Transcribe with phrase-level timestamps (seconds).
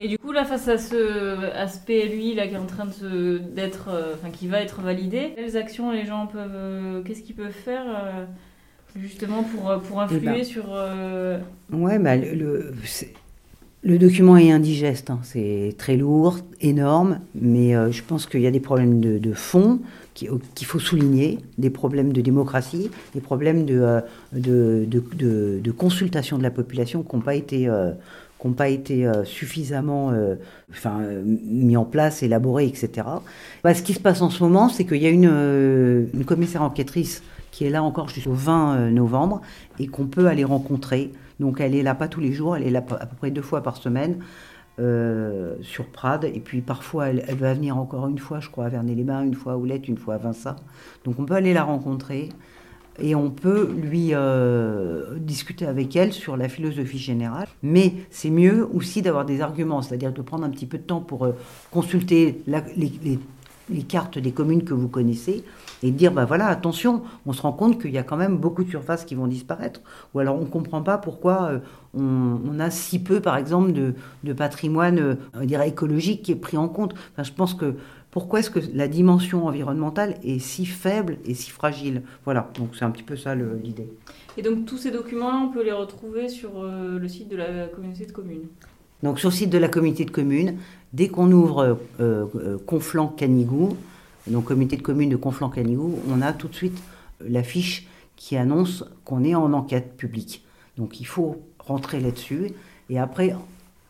[0.00, 2.84] Et du coup, là, face à ce, à ce PLUI là, qui est en train
[2.86, 7.22] de d'être, euh, enfin, qui va être validé, quelles actions les gens peuvent, euh, qu'est-ce
[7.22, 8.26] qu'ils peuvent faire euh,
[8.96, 10.74] justement pour, pour influer ben, sur.
[10.74, 11.38] euh,
[11.72, 12.72] Ouais, bah, le, le,
[13.82, 15.20] le document est indigeste, hein.
[15.22, 19.32] c'est très lourd, énorme, mais euh, je pense qu'il y a des problèmes de, de
[19.32, 19.80] fond
[20.14, 24.00] qui- qu'il faut souligner, des problèmes de démocratie, des problèmes de, euh,
[24.32, 27.92] de, consultation de la population qui n'ont pas été, euh,
[28.40, 30.12] qui pas été euh, suffisamment
[30.70, 33.06] enfin, mis en place, élaborés, etc.
[33.62, 37.22] Bah, ce qui se passe en ce moment, c'est qu'il y a une commissaire enquêtrice
[37.56, 39.40] qui est là encore jusqu'au 20 euh, novembre
[39.78, 41.10] et qu'on peut aller rencontrer.
[41.40, 43.40] Donc elle est là pas tous les jours, elle est là à peu près deux
[43.40, 44.18] fois par semaine
[44.78, 46.24] euh, sur Prades.
[46.26, 49.54] Et puis parfois elle, va venir encore une fois, je crois, à Vernet-les-Bains, une fois
[49.54, 50.56] à Oulette, une fois à Vinça.
[51.06, 52.28] Donc on peut aller la rencontrer
[52.98, 57.48] et on peut lui euh, discuter avec elle sur la philosophie générale.
[57.62, 61.00] Mais c'est mieux aussi d'avoir des arguments, c'est-à-dire de prendre un petit peu de temps
[61.00, 61.26] pour
[61.70, 62.42] consulter
[62.76, 63.18] les-
[63.70, 65.44] les cartes des communes que vous connaissez
[65.82, 68.64] et dire, bah voilà, attention, on se rend compte qu'il y a quand même beaucoup
[68.64, 69.80] de surfaces qui vont disparaître.
[70.14, 71.58] Ou alors on ne comprend pas pourquoi euh,
[71.94, 76.68] on, a si peu, par exemple, de, de patrimoine, euh, écologique qui est pris en
[76.68, 76.94] compte.
[77.12, 77.74] Enfin, je pense que
[78.10, 82.02] pourquoi est-ce que la dimension environnementale est si faible et si fragile?
[82.24, 83.90] Voilà, donc c'est un petit peu ça l'idée.
[84.38, 87.66] Et donc tous ces documents-là, on peut les retrouver sur euh, le site de la
[87.66, 88.46] communauté de communes?
[89.02, 90.56] Donc sur le site de la communauté de communes,
[90.92, 93.76] dès qu'on ouvre euh, euh, Conflans-Canigou,
[94.28, 96.78] donc communauté de communes de Conflans-Canigou, on a tout de suite
[97.20, 97.86] la fiche
[98.16, 100.44] qui annonce qu'on est en enquête publique.
[100.76, 102.52] Donc il faut rentrer là-dessus.
[102.88, 103.34] Et après,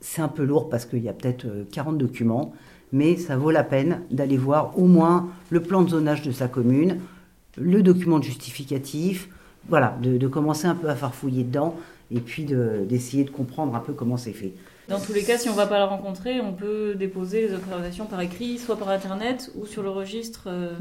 [0.00, 2.52] c'est un peu lourd parce qu'il y a peut-être euh, 40 documents,
[2.92, 6.48] mais ça vaut la peine d'aller voir au moins le plan de zonage de sa
[6.48, 6.98] commune,
[7.56, 9.28] le document justificatif,
[9.68, 11.76] voilà, de, de commencer un peu à farfouiller dedans
[12.10, 14.52] et puis de- d'essayer de comprendre un peu comment c'est fait.
[14.88, 17.54] Dans tous les cas, si on ne va pas la rencontrer, on peut déposer les
[17.54, 20.72] observations par écrit, soit par internet ou sur le registre euh,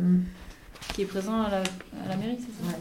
[0.96, 2.72] qui est présent à la, à la mairie, c'est ça?
[2.72, 2.80] Ouais.